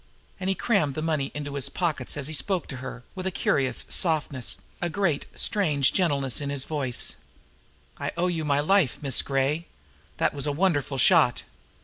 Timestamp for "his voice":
6.49-7.17